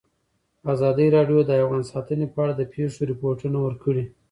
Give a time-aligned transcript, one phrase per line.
[0.73, 4.03] ازادي راډیو د حیوان ساتنه په اړه د پېښو رپوټونه ورکړي.